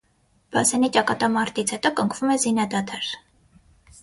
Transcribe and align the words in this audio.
Բասենի 0.55 0.87
ճակատամարտից 0.95 1.75
հետո 1.75 1.93
կնքվում 2.01 2.35
է 2.37 2.39
զինադադար։ 2.47 3.13